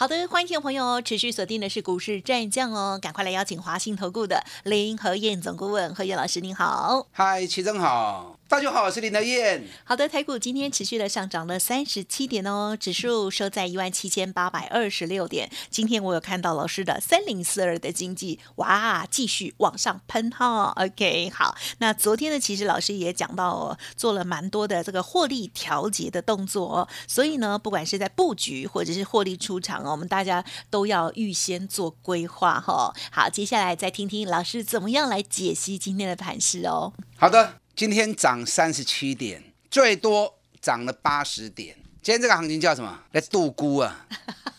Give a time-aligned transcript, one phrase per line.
[0.00, 7.06] 好的，欢迎听众朋友持续锁定的是股市战将哦，赶快来邀请华信投顾的林和燕总顾问何燕老师，您好。
[7.12, 9.64] 嗨，齐总好，大家好，我是林德燕。
[9.84, 15.48] 好的，台股今天持续的上涨了三十七点哦，指数收在一万七千八百二十六点。
[15.70, 20.72] 今天我有看到老师的三零四二的经济，哇，继续往上喷哈。
[20.74, 32.92] OK，好，那昨天呢，其实老师也讲到哦，做了蛮多的这个获利调节的动作哦，所以呢，不管是在布局或者是获利出场哦，我们大家都要预先做规划哈。
[33.12, 36.92] 好，接下来再听听老师怎么样来解析今天的盘势哦。
[37.16, 41.74] 好的，今天涨三十七点，最多涨了八十点。
[42.02, 43.02] 今天这个行情叫什么？
[43.10, 44.06] 在度估啊？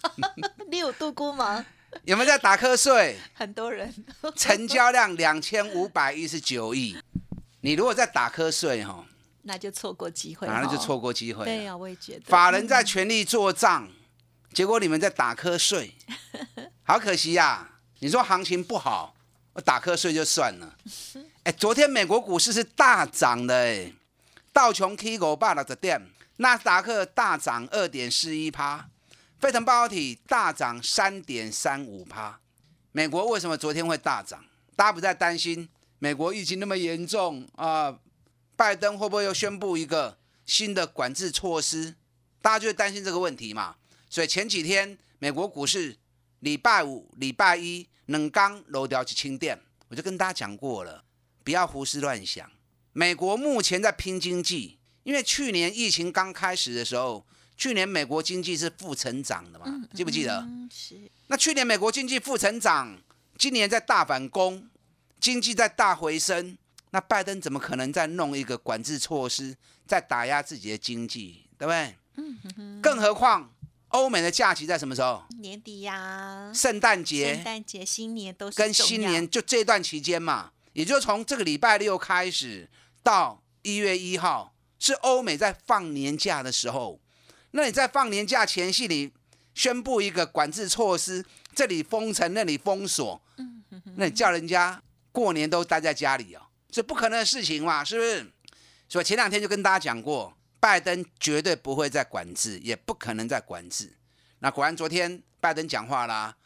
[0.71, 1.63] 你有度估吗？
[2.03, 3.15] 有没有在打瞌睡？
[3.35, 3.93] 很多人。
[4.35, 6.97] 成交量两千五百一十九亿。
[7.59, 9.05] 你如果在打瞌睡哈，
[9.43, 10.47] 那就错过机会。
[10.47, 11.45] 那就错过机会。
[11.45, 12.21] 对呀，我也觉得。
[12.25, 13.87] 法人在全力做账，
[14.51, 15.93] 结果你们在打瞌睡，
[16.81, 17.69] 好可惜呀！
[17.99, 19.13] 你说行情不好，
[19.53, 20.75] 我打瞌睡就算了。
[21.43, 23.91] 哎，昨天美国股市是大涨的，哎，
[24.53, 25.99] 道琼 K 五百六十点，
[26.37, 28.87] 纳斯达克大涨二点四一趴，
[29.39, 32.39] 费城半导体大涨三点三五趴。
[32.91, 34.45] 美国为什么昨天会大涨？
[34.75, 37.97] 大家不再担心美国疫情那么严重啊？
[38.55, 41.95] 拜登会不会又宣布一个新的管制措施？
[42.39, 43.77] 大家就会担心这个问题嘛。
[44.11, 45.97] 所以前几天美国股市
[46.41, 51.03] 礼拜五、礼拜一冷刚楼掉去清电，我就跟大家讲过了。
[51.43, 52.49] 不要胡思乱想。
[52.93, 57.25] 美国目前在拼经济，因为去年疫情刚开始的时候，
[57.55, 59.65] 去年美国经济是负成长的嘛？
[59.93, 60.47] 记不记得？
[60.73, 60.95] 是。
[61.27, 62.97] 那去年美国经济负成长，
[63.37, 64.67] 今年在大反攻，
[65.19, 66.57] 经济在大回升，
[66.89, 69.55] 那拜登怎么可能再弄一个管制措施，
[69.87, 71.95] 再打压自己的经济，对不对？
[72.17, 73.49] 嗯更何况
[73.87, 75.23] 欧美的假期在什么时候？
[75.39, 80.51] 年底呀，圣诞节、圣诞节、新年都是跟新年就这段期间嘛。
[80.73, 82.69] 也就从这个礼拜六开始
[83.03, 86.99] 到一月一号，是欧美在放年假的时候。
[87.51, 89.11] 那你在放年假前夕，你
[89.53, 93.21] 宣布一个管制措施，这里封城，那里封锁，
[93.95, 94.81] 那你叫人家
[95.11, 98.31] 过年都待在家里哦，这不可能的事情嘛，是不是？
[98.87, 103.97] 所以前两天就跟大家讲过，拜登绝对不会再管制，也不可能再管制。
[104.39, 106.37] 那果然昨天拜登讲话啦，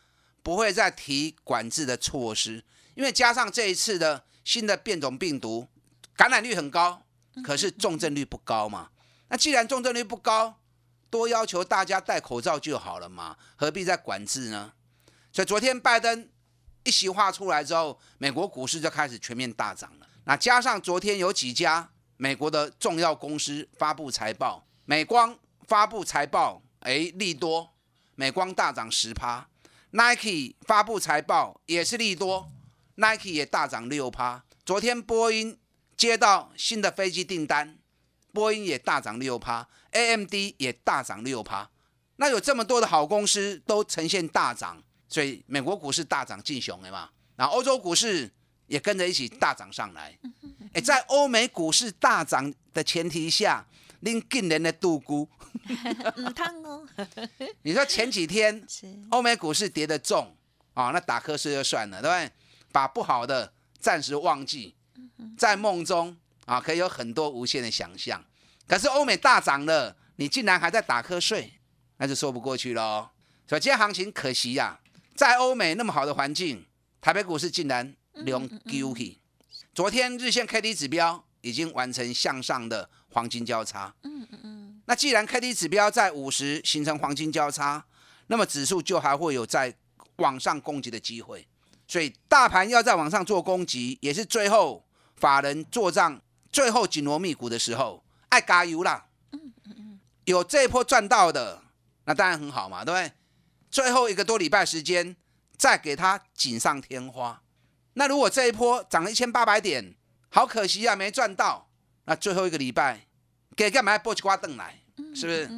[0.42, 2.64] 不会再提管制的措施。
[2.96, 5.68] 因为加上这一次的新的变种病毒，
[6.16, 7.04] 感染率很高，
[7.44, 8.90] 可是重症率不高嘛？
[9.28, 10.60] 那既然重症率不高，
[11.10, 14.74] 多要求大家戴口罩就好了嘛，何必再管制呢？
[15.32, 16.30] 所以昨天拜登
[16.84, 20.08] 一席话出来之后，美国股市就开始全面大涨了。
[20.24, 27.70] 那加上昨天有几家美国的重要公司发布财报，美光发布财报，哎，利多，
[28.16, 29.50] 美光大涨十趴
[29.92, 32.50] ，Nike 发布财报也是利多。
[32.96, 35.58] Nike 也大涨六趴，昨天波音
[35.98, 37.78] 接到新的飞机订单，
[38.32, 41.70] 波音也大涨六趴，AMD 也大涨六趴。
[42.18, 47.10] 那有这么多的好公司都呈现大涨，所以美国股市大涨进雄了嘛？
[47.36, 48.32] 然后欧洲股市
[48.68, 50.18] 也跟着一起大涨上来。
[50.72, 53.68] 哎，在欧美股市大涨的前提下，
[54.00, 55.30] 您近年的度估，
[56.16, 56.88] 唔烫哦。
[57.64, 58.66] 你说前几天
[59.12, 60.34] 欧美股市跌得重
[60.74, 62.32] 啊，那打瞌睡就算了，对不对？
[62.76, 64.76] 把不好的暂时忘记，
[65.38, 68.22] 在梦中啊，可以有很多无限的想象。
[68.68, 71.54] 可是欧美大涨了，你竟然还在打瞌睡，
[72.00, 73.08] 那就说不过去喽。
[73.48, 74.78] 所以今天行情可惜呀，
[75.16, 76.66] 在欧美那么好的环境，
[77.00, 79.22] 台北股市竟然两丢弃。
[79.74, 83.96] 昨天日线 K D 指标已经完成向上的黄金交叉。
[84.04, 84.82] 嗯嗯嗯。
[84.86, 87.86] 那既然 K D 指标在五十形成黄金交叉，
[88.28, 89.74] 那么指数就还会有在
[90.18, 91.48] 往上攻击的机会。
[91.88, 94.86] 所以大盘要再往上做攻击，也是最后
[95.16, 96.22] 法人做账、
[96.52, 99.06] 最后紧锣密鼓的时候，爱加油啦！
[100.26, 101.62] 有这一波赚到的，
[102.06, 103.12] 那当然很好嘛，对不对？
[103.70, 105.16] 最后一个多礼拜时间，
[105.58, 107.42] 再给它锦上添花。
[107.94, 109.94] 那如果这一波涨了一千八百点，
[110.30, 111.70] 好可惜啊，没赚到。
[112.06, 113.08] 那最后一个礼拜，
[113.56, 114.80] 给干嘛波起瓜凳来？
[115.14, 115.50] 是不是？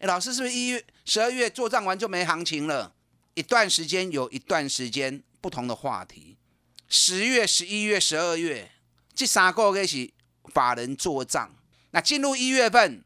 [0.00, 2.94] 哎，老师是不是一月、十二月做账完就没行情了？
[3.34, 5.22] 一段时间有一段时间。
[5.40, 6.36] 不同的话题，
[6.88, 8.70] 十月、十一月、十二月
[9.14, 10.10] 这三个月是
[10.52, 11.54] 法人做账，
[11.90, 13.04] 那进入一月份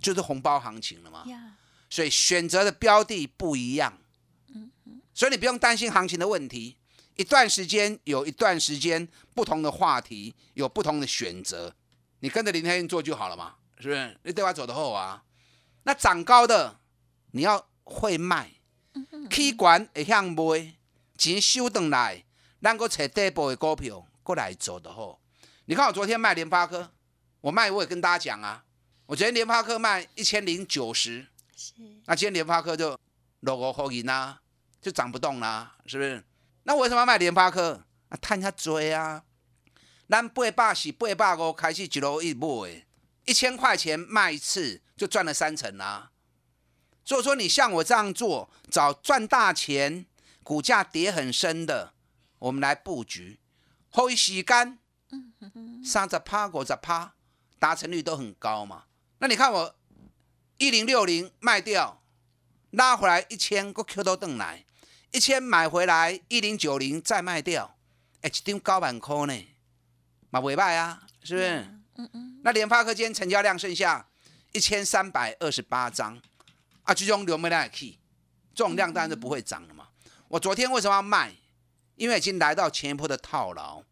[0.00, 1.24] 就是红包行情了嘛。
[1.88, 3.96] 所以选择的标的不一样，
[5.14, 6.76] 所以你不用担心行情的问题。
[7.14, 11.74] 一段时间有一段时间不同的话题，有不同的选择，
[12.20, 14.18] 你跟着林天运做就好了嘛，是不是？
[14.24, 15.22] 你对我走的后啊，
[15.84, 16.80] 那涨高的
[17.30, 18.50] 你要会卖，
[19.30, 20.75] 起管会向卖，
[21.16, 22.24] 钱收回来，
[22.62, 25.20] 咱个找底部的股票过来做的好。
[25.66, 26.90] 你看我昨天卖联发科，
[27.40, 28.64] 我卖我也跟大家讲啊，
[29.06, 31.26] 我昨天联发科卖一千零九十。
[32.04, 32.98] 那今天联发科就
[33.40, 34.40] 落个后影啦，
[34.80, 36.22] 就涨不动啦，是不是？
[36.64, 37.82] 那为什么要卖联发科？
[38.08, 39.24] 啊，探下追啊！
[40.08, 42.86] 咱八百是八百五开始一路一买，
[43.24, 46.12] 一千块钱卖一次就赚了三成啦。
[47.04, 50.06] 所以说，你像我这样做，找赚大钱、
[50.46, 51.92] 股价跌很深的，
[52.38, 53.40] 我们来布局，
[53.90, 54.78] 后一洗干，
[55.84, 57.14] 三十趴、五十趴，
[57.58, 58.84] 达成率都很高嘛。
[59.18, 59.74] 那你看我。
[60.58, 62.00] 一零六零卖掉，
[62.70, 64.64] 拉回来一千个 Q 都等来，
[65.12, 67.76] 一千买回来一零九零再卖掉，
[68.22, 69.46] 哎，一张高板块呢，
[70.30, 71.58] 嘛未歹啊，是不是？
[71.96, 72.40] 嗯嗯。
[72.42, 74.08] 那联发科今天成交量剩下
[74.52, 76.18] 一千三百二十八张，
[76.84, 77.98] 啊，这种流没量去，
[78.54, 79.75] 这种量当然是不会涨了嘛。
[80.28, 81.34] 我昨天为什么要卖？
[81.96, 83.82] 因为已经来到前一波的套牢，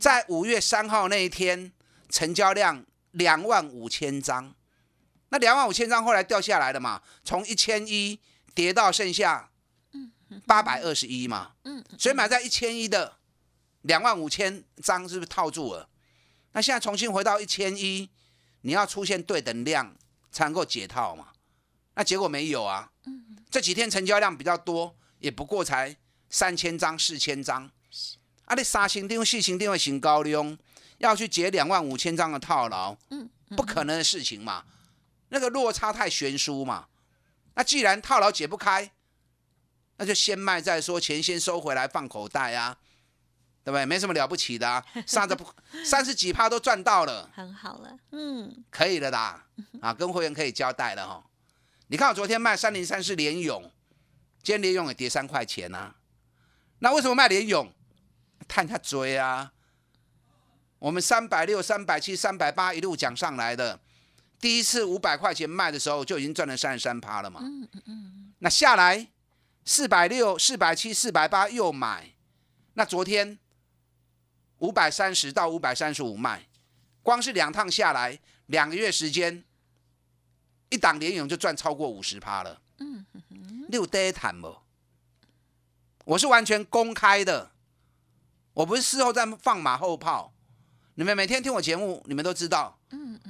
[0.00, 1.72] 在五月三号那一天，
[2.08, 4.54] 成交量两万五千张。
[5.28, 7.02] 那两万五千张后来掉下来了嘛？
[7.24, 8.18] 从一千一
[8.54, 9.50] 跌到剩下
[10.46, 11.52] 八百二十一嘛。
[11.64, 13.16] 嗯，所以买在一千一的
[13.82, 15.88] 两万五千张是不是套住了？
[16.52, 18.08] 那现在重新回到一千一，
[18.62, 19.94] 你要出现对等量
[20.30, 21.28] 才能够解套嘛？
[21.94, 22.90] 那结果没有啊。
[23.04, 25.96] 嗯，这几天成交量比较多，也不过才
[26.28, 27.70] 三千张、四千张。
[28.44, 30.56] 啊，你三星定位、四星定位新高量，
[30.98, 34.64] 要去解两万五千张的套牢，嗯，不可能的事情嘛。
[35.30, 36.86] 那个落差太悬殊嘛，
[37.54, 38.92] 那既然套牢解不开，
[39.96, 42.78] 那就先卖再说，钱先收回来放口袋啊，
[43.64, 43.84] 对不对？
[43.84, 45.36] 没什么了不起的啊，三十
[45.84, 49.44] 三十几趴都赚到了，很好了，嗯，可以了啦，
[49.80, 51.24] 啊，跟会员可以交代了哈。
[51.88, 53.68] 你看我昨天卖三零三是联勇，
[54.46, 55.92] 今天联勇也跌三块钱啊，
[56.78, 57.68] 那为什么卖联勇？
[58.46, 59.52] 探下追啊，
[60.78, 63.80] 我们三百六、三百七、三百八一路讲上来的。
[64.38, 67.40] 第一次五百块钱卖的时候就已经赚了三十三趴了嘛。
[67.42, 68.34] 嗯嗯嗯。
[68.38, 69.08] 那下来
[69.64, 72.12] 四百六、四百七、四百八又买，
[72.74, 73.36] 那昨天
[74.58, 76.46] 五百三十到五百三十五卖，
[77.02, 79.42] 光是两趟下来，两个月时间，
[80.68, 82.62] 一档连勇就赚超过五十趴了。
[82.78, 83.55] 嗯嗯。
[83.68, 84.56] 六得谈不？
[86.04, 87.50] 我是完全公开的，
[88.54, 90.32] 我不是事后在放马后炮。
[90.94, 92.78] 你们每天听我节目，你们都知道。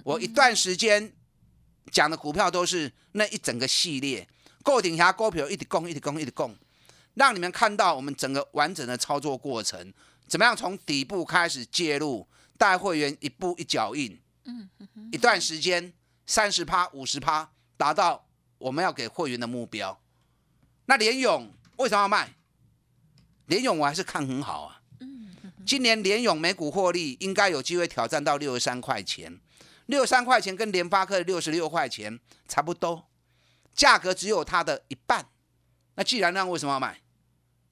[0.04, 1.12] 我一段时间
[1.90, 4.28] 讲的股票都是那一整个系列，
[4.62, 6.54] 够顶下股票一直供，一直供，一直供，
[7.14, 9.92] 让你们看到我们整个完整的操作过程，
[10.28, 14.68] 怎么样从底部开始介入，带会员一步一脚印，嗯，
[15.10, 15.92] 一段时间
[16.26, 18.26] 三十趴、五十趴，达到
[18.58, 19.98] 我们要给会员的目标。
[20.86, 22.34] 那联勇为什么要卖？
[23.46, 24.80] 联勇我还是看很好啊，
[25.64, 29.40] 今年联勇每股获利应该有机会挑战到六十三块钱。
[29.86, 32.18] 六十三块钱跟联发科的六十六块钱
[32.48, 33.08] 差不多，
[33.72, 35.26] 价格只有它的一半。
[35.94, 37.00] 那既然那样，为什么要买？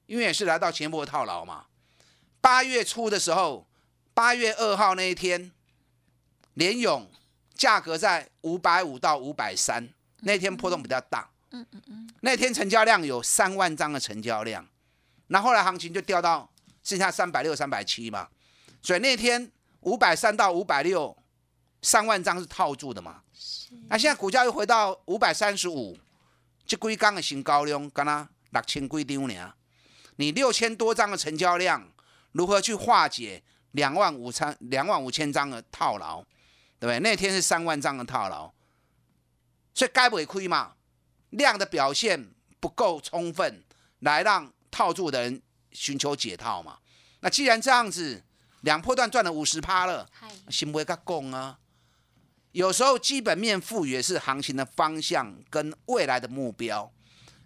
[0.05, 1.65] 因为也是来到前波套牢嘛。
[2.39, 3.67] 八月初的时候，
[4.13, 5.51] 八月二号那一天，
[6.53, 7.11] 联勇
[7.53, 9.89] 价格在五百五到五百三，
[10.21, 11.29] 那天波动比较大。
[11.59, 12.09] 嗯嗯嗯。
[12.21, 14.67] 那天成交量有三万张的成交量，
[15.27, 16.49] 那后来行情就掉到
[16.83, 18.27] 剩下三百六、三百七嘛。
[18.81, 21.15] 所以那天五百三到五百六。
[21.81, 23.21] 三万张是套住的嘛？
[23.89, 25.95] 那现在股价又回到五百三十五，
[26.65, 29.53] 这几缸的新高量，刚刚六千几张呢？
[30.15, 31.87] 你六千多张的成交量，
[32.31, 33.43] 如何去化解
[33.73, 36.23] 两万五千两万五千张的套牢？
[36.79, 36.99] 对不对？
[37.01, 38.51] 那天是三万张的套牢，
[39.75, 40.73] 所以该不会亏嘛？
[41.35, 43.63] 量的表现不够充分，
[43.99, 46.79] 来让套住的人寻求解套嘛？
[47.21, 48.23] 那既然这样子，
[48.61, 50.09] 两波段赚了五十趴了，
[50.49, 51.59] 行不会甲讲啊？
[52.51, 56.91] 有时候基本面富裕是行情的方向跟未来的目标，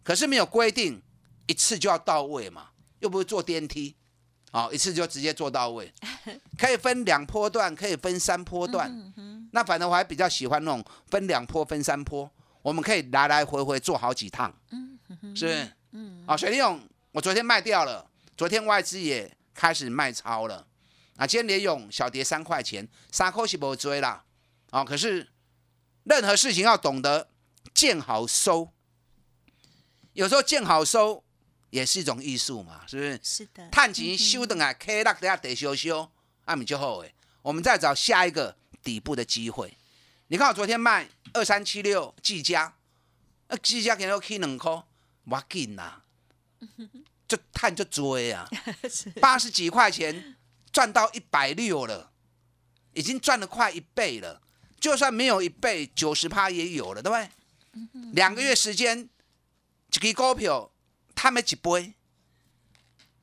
[0.04, 1.02] 可是没有规定
[1.48, 2.70] 一次就要到位嘛，
[3.00, 3.96] 又不是坐电梯，
[4.52, 5.92] 哦，一次就直接做到位，
[6.60, 9.12] 可以分两波段，可以分三波段，
[9.52, 12.30] 那反正我还比较喜欢那种分两波分三波，
[12.62, 15.72] 我们可以来来回回做好几趟，是不是？
[15.92, 16.80] 嗯，啊，水利用
[17.12, 20.68] 我昨天卖掉了，昨天外资也开始卖超了，
[21.16, 24.24] 啊，今天联勇小跌三块钱，三块是不追啦。
[24.72, 25.28] 啊，可是
[26.04, 27.30] 任何事情要懂得
[27.74, 28.72] 见好收，
[30.14, 31.24] 有时候见好收
[31.72, 33.20] 也是一种艺术嘛，是不是？
[33.24, 36.12] 是的，探钱修等啊，K 落等下得修修，
[36.46, 37.16] 阿米就好诶。
[37.42, 39.76] 我们再找下一个底部的机会。
[40.32, 42.76] 你看我昨天卖二三七六技嘉，
[43.48, 44.72] 呃，技嘉给我起两块，
[45.24, 46.04] 我紧呐，
[47.28, 48.48] 就探就追啊，
[49.20, 50.36] 八十几块钱
[50.72, 52.12] 赚到一百六了，
[52.94, 54.40] 已经赚了快一倍了。
[54.80, 58.12] 就算没有一倍，九十趴也有了，对不对？
[58.14, 59.10] 两个月时间，
[60.00, 60.72] 一个股票
[61.16, 61.96] 他们几倍，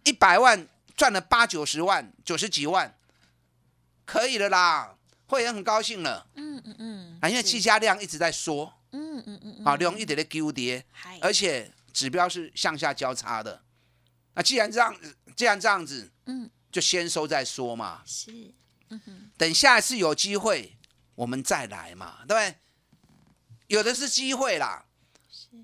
[0.02, 2.98] 一百万赚了八九十万，九十几万，
[4.04, 4.96] 可以了啦，
[5.26, 6.26] 会员很高兴了。
[6.35, 13.62] 嗯嗯嗯，啊，因为计价量一直在缩，嗯嗯嗯啊，量一直在丢跌，嗨而且指标是向下交叉的。
[14.35, 14.95] 那既然这样，
[15.35, 18.02] 既然这样子，嗯，就先收再说嘛。
[18.06, 18.52] 是，
[18.90, 20.76] 嗯等下一次有机会，
[21.14, 22.54] 我们再来嘛，对不对？
[23.68, 24.85] 有的是机会啦。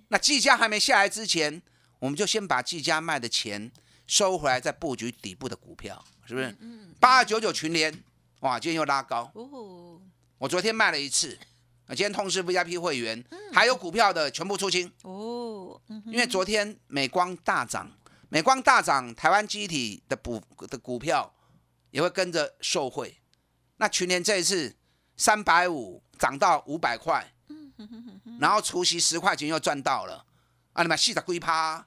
[0.09, 1.62] 那计价还没下来之前，
[1.99, 3.71] 我们就先把计价卖的钱
[4.07, 6.57] 收回来，再布局底部的股票，是不是？
[6.99, 8.02] 八二九九群联，
[8.42, 9.30] 哇，今天又拉高。
[9.34, 10.00] 哦，
[10.38, 11.38] 我昨天卖了一次，
[11.87, 17.88] 啊，今天通知 VIP 会员，还有股票的全部出清，哦，嗯因为昨天美光大涨，
[18.28, 21.32] 美光大涨，台湾机体的股的股票
[21.92, 23.16] 也会跟着受惠。
[23.76, 24.75] 那去年这一次
[25.16, 27.32] 三百五涨到五百块，
[28.40, 30.26] 然后除息十块钱又赚到了，
[30.72, 31.87] 啊，你们细的龟趴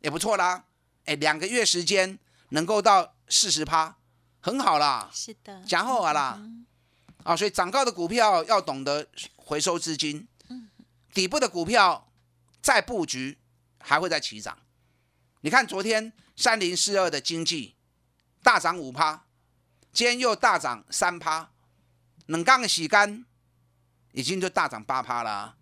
[0.00, 0.64] 也不错啦，
[1.04, 3.96] 哎，两个月时间能够到四十趴，
[4.40, 5.10] 很好啦。
[5.12, 6.40] 是的，讲好啊啦，
[7.24, 9.06] 啊，所以涨高的股票要懂得
[9.36, 10.26] 回收资金，
[11.12, 12.10] 底部的股票
[12.62, 13.38] 再布局
[13.78, 14.58] 还会再起涨。
[15.42, 17.76] 你看昨天三零四二的经济
[18.42, 19.24] 大涨五趴，
[19.92, 21.50] 今天又大涨三趴，
[22.26, 23.24] 冷钢的洗干
[24.12, 25.56] 已经就大涨八趴啦啊。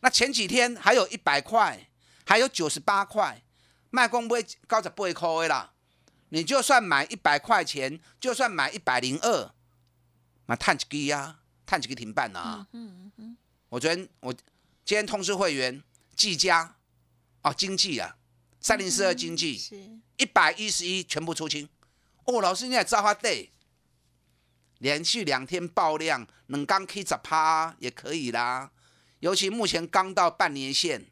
[0.00, 1.88] 那前几天还有一百块，
[2.26, 3.42] 还有九十八块，
[3.90, 5.71] 卖光不会高十八块的啦。
[6.32, 9.52] 你就算买一百块钱，就算买一百零二，
[10.46, 11.40] 那探几个呀？
[11.66, 12.66] 探几个停办啊？
[13.68, 14.32] 我昨天我
[14.82, 15.82] 今天通知会员
[16.16, 16.76] 技嘉
[17.42, 18.16] 哦，经济啊，
[18.60, 19.76] 三零四二经济是，
[20.16, 21.68] 一百一十一全部出清。
[22.24, 23.52] 哦，老师你也造化对，
[24.78, 28.70] 连续两天爆量，能刚 K 十趴也可以啦。
[29.20, 31.06] 尤其目前刚到半年线，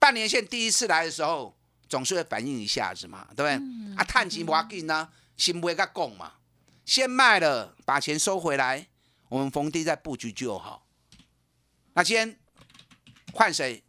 [0.00, 1.56] 半年线第一次来的时候，
[1.92, 3.52] 总是会反应一下子嘛，对不对？
[3.98, 5.06] 啊，探钱不要紧呢，
[5.36, 6.32] 先不会甲讲嘛，
[6.86, 8.86] 先卖了，把钱收回来，
[9.28, 10.86] 我们逢低再布局就好。
[11.92, 12.34] 那今天
[13.34, 13.84] 换谁？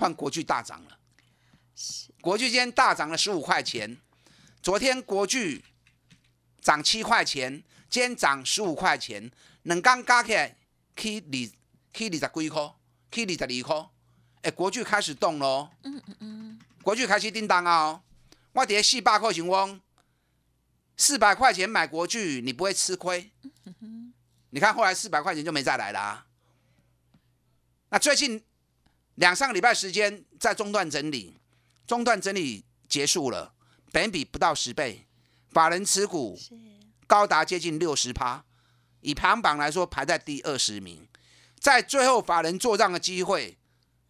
[0.00, 0.98] 换国巨大涨了。
[2.20, 3.96] 国巨今天大涨了十五块钱，
[4.60, 5.64] 昨天国巨
[6.60, 9.30] 涨七块钱，今天涨十五块钱，
[9.62, 10.56] 两刚加起来
[10.96, 11.30] 去二
[11.92, 12.74] 去二十几块，
[13.12, 13.88] 去二十二块。
[14.42, 15.68] 哎，国巨开始动喽。
[15.84, 16.58] 嗯嗯嗯。
[16.86, 18.02] 国巨开始叮当啊、哦！
[18.52, 19.80] 我伫四百块钱翁，
[20.96, 23.28] 四百块钱买国巨，你不会吃亏。
[24.50, 26.26] 你看后来四百块钱就没再来啦、
[27.88, 28.40] 那最近
[29.16, 31.36] 两三个礼拜时间在中段整理，
[31.88, 33.52] 中段整理结束了，
[33.90, 35.08] 本比不到十倍，
[35.50, 36.38] 法人持股
[37.08, 38.44] 高达接近六十趴，
[39.00, 41.08] 以排行榜来说排在第二十名，
[41.58, 43.58] 在最后法人做账的机会，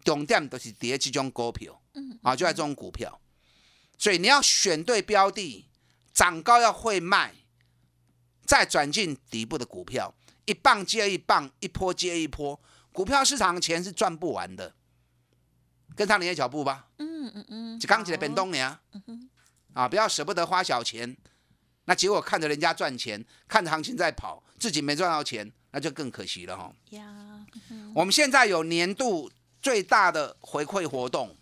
[0.05, 1.81] 重点都是跌这种股票，
[2.23, 3.21] 啊，就在这种股票，
[3.97, 5.67] 所以你要选对标的，
[6.13, 7.35] 涨高要会卖，
[8.45, 12.61] 再转进底部的股票，一棒接一棒，一波接一波，
[12.93, 14.75] 股票市场钱是赚不完的，
[15.95, 16.89] 跟上你的脚步吧。
[16.99, 18.79] 嗯嗯嗯，就刚起来变动呢，
[19.73, 21.17] 啊，不要舍不得花小钱，
[21.87, 26.73] 那结果看着人家赚钱，看着行情在跑，自己没赚到钱，那就更可惜了哈。
[26.91, 27.45] 呀，
[27.95, 31.37] 我们现在有年度最大的回馈活动，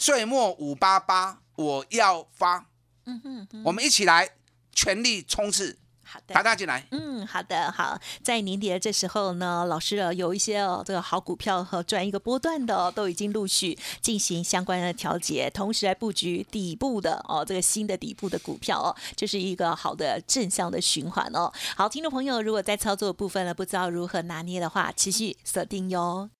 [0.00, 2.64] 岁末五八八我要发，
[3.04, 4.30] 嗯哼哼，我们一起来
[4.72, 6.42] 全力冲刺，好的打。
[6.42, 6.86] 大进来。
[6.90, 21.52] 嗯，好的，好，在年底的这时候呢，老师呃有一些哦这个好股票和赚一个波段的、哦、都已经陆续进行相关的调节，同时来布局底部的哦这个新的底部的股票哦，这是一个好的正向的循环哦。
[21.76, 26.30] 好，听众朋友，如果在操作部分呢不知道如何拿捏的话，持续锁定哟。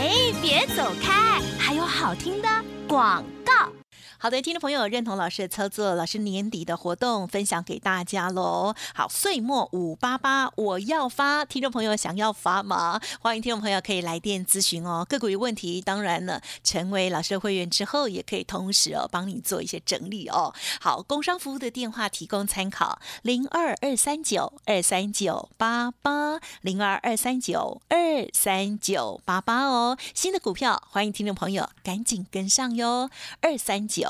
[0.00, 2.48] 哎，别走开，还有好听的
[2.88, 3.79] 广告。
[4.22, 8.74] 好的，听众朋友认同老师的操作，老师年底的活动分享给大家喽。
[8.94, 13.00] 好，岁末五八八我要发，听众朋友想要发吗？
[13.22, 15.06] 欢迎听众朋友可以来电咨询哦。
[15.08, 20.52] 个股有问题，当然呢，成为老师的会员之后，也可以同时哦帮你做一些整理哦。
[20.82, 29.96] 好，工商服务的电话提供参考：零二二三九二三九八八零二二三九二三九八八哦。
[30.12, 33.08] 新的股票，欢迎听众朋友赶紧跟上哟，
[33.40, 34.09] 二三九。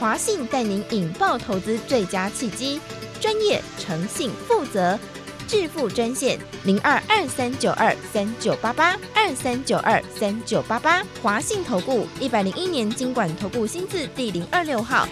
[0.00, 2.80] 华信带您引爆投资最佳契机，
[3.20, 4.98] 专业、诚信、负责，
[5.46, 11.04] 致富专线零二二三九二三九八八二三九二三九八八。
[11.22, 15.06] 华信投顾一百零一年经管投顾新字第零二六号。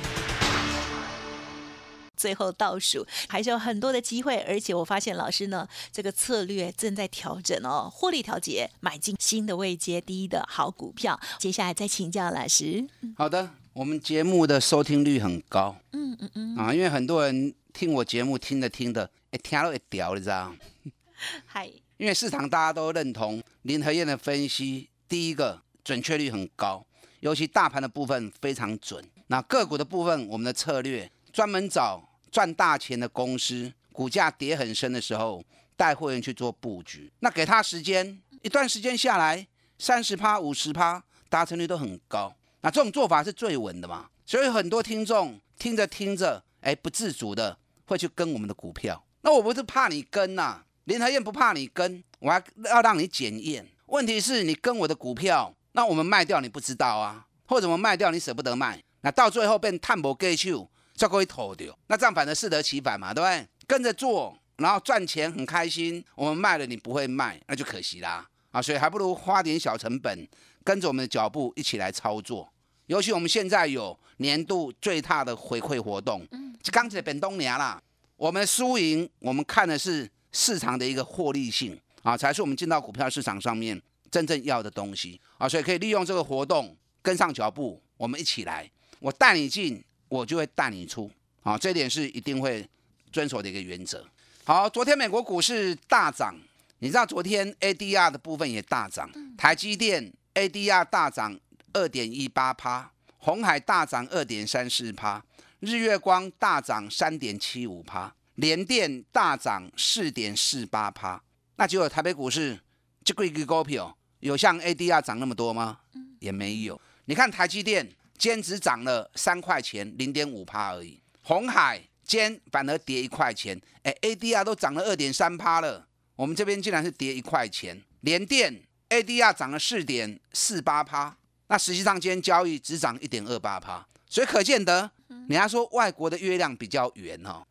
[2.17, 11.21] 最后倒数还是有很多的机会，而且我发现老师呢，这个策略正在调整哦，获利调节，买进新的位阶低的好股票。
[11.39, 12.87] 接下来再请教老师。
[13.19, 13.51] 好的。
[13.79, 20.53] 我们节目的收听率很高，嗯嗯嗯，啊，因为很多人听我节目听着听着，哎，听了一屌，你知道？
[21.47, 26.85] 嗨，因为市场大家都认同林和燕的分析，第一个准确率很高，
[27.21, 29.05] 尤其大盘的部分非常准。
[29.29, 35.41] 那个股的部分，我们的策略专门找赚大钱的公司，股价跌很深的时候，
[35.77, 37.09] 带会员去做布局。
[37.21, 39.47] 那给他时间，一段时间下来，
[39.79, 42.35] 三十趴、五十趴，达成率都很高。
[42.61, 44.09] 那这种做法是最稳的嘛？
[44.27, 49.05] 所以很多听众听着听着，哎，不自主的会去跟我们的股票。
[49.23, 53.67] 那我不是怕你跟呐，林和燕不怕你跟，我还要让你检验。
[53.87, 63.49] 问题是你跟我的股票，那我们卖掉你不知道啊，或者我们卖掉你舍不得卖，那到最后变探博 get 手，再可以投掉，那这样反正适得其反嘛，对不对？
[63.67, 68.63] 跟着做，然后赚钱很开心，我们卖了你不会卖，那就可惜啦啊！
[68.63, 70.29] 所以还不如花点小成本。
[70.65, 72.47] 跟着我们的脚步一起来操作，
[72.87, 77.83] 尤其我们现在有年度最大的回馈活动，嗯，刚才本东年啦，
[78.17, 83.81] 我们输赢我们看的是市场的一个获利性啊，才是我们进到股票市场上面
[84.11, 91.11] 真正要的东西啊，所以可以利用这个活动跟上脚步，我们一起来，我带你进，我就会带你出，
[91.43, 92.69] 啊，这点是一定会
[93.11, 94.05] 遵守的一个原则。
[94.45, 96.35] 好，昨天美国股市大涨，
[96.81, 100.13] 你知道昨天 ADR 的部分也大涨，台积电。
[100.35, 101.37] ADR 大涨
[101.73, 105.21] 二点一八趴，红海大涨二点三四趴，
[105.59, 111.21] 日月光大涨三点七五趴，联电大涨四点四八趴。
[111.57, 112.57] 那只有台北股市
[113.03, 115.81] 这贵个股票有像 ADR 涨那么多吗？
[116.21, 116.81] 也没有。
[117.07, 121.03] 你看台积电今只涨了三块钱，零点五趴而已。
[121.23, 125.88] 红海今反而跌一块钱，哎，ADR 都涨了二点三趴了，
[126.19, 127.81] 我们这边竟然是跌一块钱。
[128.01, 128.63] 联电。
[128.91, 131.15] ADR 涨了四点四八趴，
[131.49, 137.45] 那实际上今天交易只涨一点二八趴，所以可见得，人家说外国的月亮比较圆哦，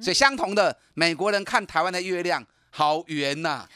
[0.00, 3.68] 所以相同的美国人看台湾的月亮好圆呐，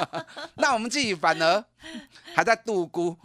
[0.56, 1.64] 那我们自己反而
[2.34, 3.16] 还在度估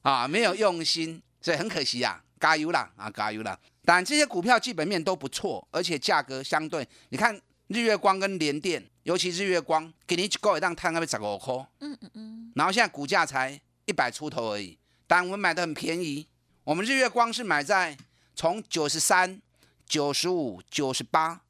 [0.00, 3.60] 啊，没有用心，所以很可惜呀，加油啦啊，加油啦！
[3.84, 8.82] 但这些股票基本面都不错，而且价格相对，你看日月光跟联电。
[9.04, 16.28] 尤其日月光，给你一个一档摊，那边十五块，嗯嗯嗯，然后现在股价才一百出头而已，但我们买的很便宜。
[16.62, 17.96] 我们日月光是买在
[18.36, 19.42] 从九十三、
[19.84, 21.40] 九十五、九十八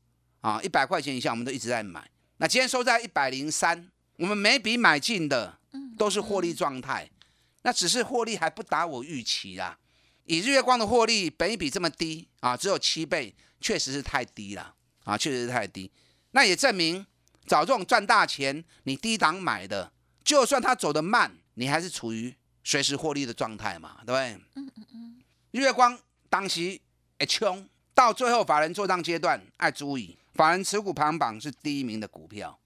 [0.40, 2.10] 啊，一百块钱以下，我们都一直在买。
[2.38, 5.58] 那今天收在一百零三，我们每笔买进的
[5.98, 7.10] 都是获利状态，
[7.62, 9.78] 那只是获利还不达我预期啦。
[10.24, 15.92] 以日月光的获利，本一笔这么低啊，只有七倍，确实是太低了啊，确实是太低。
[16.30, 17.06] 那也证明。
[17.46, 19.92] 找这种赚大钱，你低档买的，
[20.24, 24.40] 就算它走得慢，你还是处于随时获利的状态嘛，对不对？
[24.54, 25.22] 嗯嗯嗯。
[25.52, 32.58] 月光当时一冲，到最后法人做账阶段，爱注意，法人持股排行榜是第一名的股票。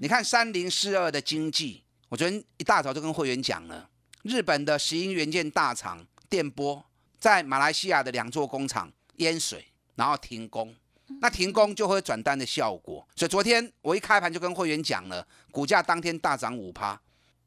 [0.00, 3.88] 你看三零四二的经济，我昨天一大早就跟会员讲了，
[4.22, 6.84] 日本的石英元件大厂电波，
[7.18, 10.74] 在马来西亚的两座工厂淹水，然后停工。
[11.20, 17.00] 那停工就会转单的效果，所以昨天我一开盘就跟会员讲了，股价当天大涨五趴。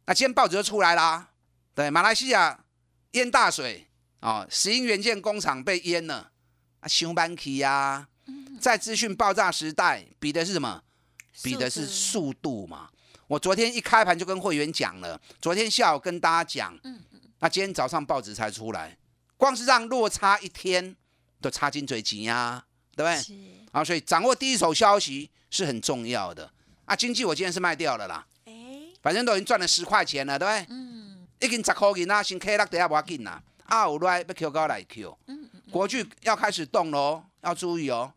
[0.06, 1.30] 那今天报纸就出来啦，
[1.74, 2.64] 对，马来西亚
[3.12, 3.88] 淹大水
[4.20, 6.32] 啊，石英元件工厂被淹了
[6.80, 8.08] 啊，熊班起呀，
[8.60, 10.84] 在资讯爆炸时代，比的是什么？
[11.44, 12.90] 比的是速度嘛。
[13.28, 16.80] 我昨天一开盘就跟会员讲了，昨天下午跟大家讲，
[17.40, 18.98] 那今天早上报纸才出来，
[19.36, 20.96] 光是让落差一天
[21.42, 22.64] 都差进嘴急呀。
[22.98, 23.38] 对不对？
[23.72, 26.52] 啊，所以掌握第一手消息是很重要的
[26.86, 26.96] 啊。
[26.96, 28.52] 经济我今天是卖掉了啦，哎，
[29.04, 30.66] 反正都已经赚了十块钱了，对不对？
[30.76, 33.42] 嗯，已经十块钱啦，先 K 落底下不要紧啦。
[33.66, 38.12] 啊，有来要 Q 高来 Q，嗯嗯，国巨要开始动喽，要注意哦。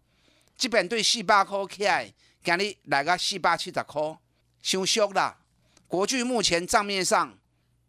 [0.56, 2.10] 基本对四百块起来，
[2.42, 4.16] 今日来个四百七十块，
[4.62, 5.36] 伤俗啦。
[5.88, 7.36] 国巨目前账面上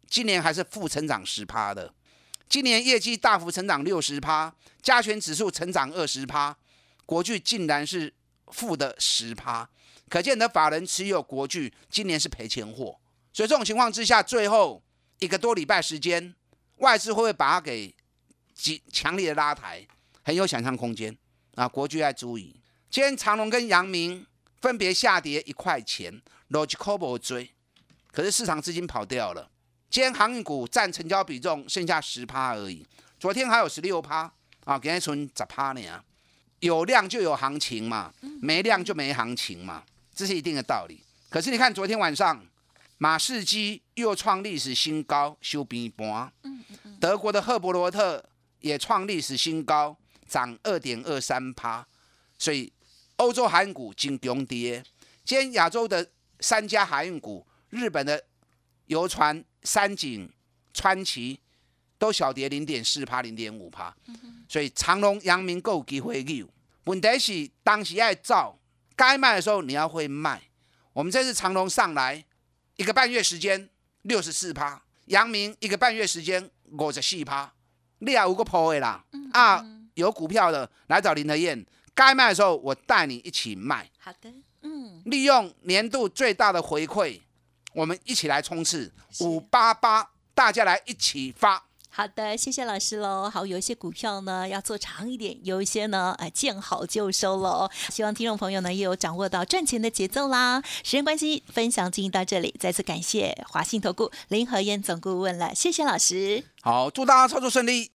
[0.08, 1.94] 今年还是负成长十趴的，
[2.48, 4.52] 今年业绩大幅成长六十趴，
[4.82, 6.56] 加权指数成长二十趴。
[7.06, 8.12] 国巨竟然是
[8.48, 9.68] 负的十趴，
[10.08, 12.98] 可见的法人持有国巨今年是赔钱货。
[13.32, 14.82] 所以这种情况之下，最后
[15.18, 16.34] 一个多礼拜时间，
[16.76, 17.94] 外资会不会把它给
[18.54, 19.86] 极强烈的拉抬？
[20.22, 21.16] 很有想象空间
[21.56, 21.66] 啊！
[21.66, 22.54] 国巨要注意，
[22.88, 24.24] 今天长隆跟阳明
[24.60, 27.50] 分别下跌一块钱，Logical 追，
[28.12, 29.50] 可是市场资金跑掉了。
[29.90, 32.86] 今天航运股占成交比重剩下十趴而已，
[33.18, 34.32] 昨天还有十六趴
[34.64, 36.04] 啊，今天存十趴呢。
[36.62, 39.82] 有量就有行情嘛，没量就没行情嘛，
[40.14, 41.02] 这是一定的道理。
[41.28, 42.40] 可是你看昨天晚上，
[42.98, 46.32] 马士基又创历史新高，修平盘。
[47.00, 48.24] 德国的赫伯罗特
[48.60, 49.96] 也创历史新高，
[50.28, 51.84] 涨二点二三趴。
[52.38, 52.72] 所以
[53.16, 54.84] 欧洲海运股金强跌。
[55.24, 58.22] 今天亚洲的三家海运股，日本的
[58.86, 60.32] 游船三井、
[60.72, 61.40] 川崎
[62.02, 63.94] 都小跌零点四趴、零点五趴。
[64.48, 66.48] 所以长隆、阳明够机会有，
[66.82, 68.58] 问题是当时要造，
[68.96, 70.42] 该卖的时候你要会卖。
[70.92, 72.24] 我们这次长隆上来
[72.74, 73.70] 一个半月时间
[74.02, 77.52] 六十四趴，阳明一个半月时间五十四趴，
[78.00, 79.04] 你也五个破位啦。
[79.32, 83.88] 啊，有股票的来找林德燕，该卖的时候我带你一起卖。
[83.98, 84.28] 好的，
[84.62, 87.20] 嗯，利用年度最大的回馈，
[87.72, 91.64] 我们一起来冲刺五八八，大家来一起发。
[91.94, 93.28] 好的，谢谢老师喽。
[93.28, 97.68] 好，有一些股票呢要做长一点，有一些呢，哎，见好就收喽。
[97.90, 100.62] 希望听众朋友呢也有掌握到赚钱的节奏啦。
[100.82, 106.42] 时间关系，分享进行到这里，再次感谢华信投顾林和燕总顾问了，谢谢老师。
[106.62, 107.90] 好，祝大家操作顺利。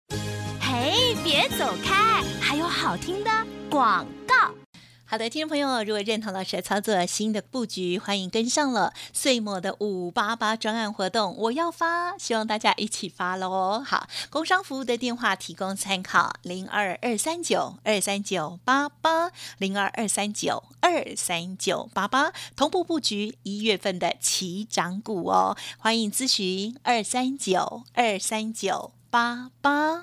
[0.60, 3.30] 嘿，别走开，还有好听的
[3.70, 4.65] 广告。
[5.08, 13.80] 好的，听众朋友，如果认同老师的操作，新的布局，欢迎跟上了岁末的五八八专案活动，我要发，希望大家一起发喽。
[13.86, 30.02] 好，工商服务的电话提供参考：零二二三九二三九八八零二二三九二三九八八，同步布局一月份的起涨股哦，欢迎咨询二三九二三九八八。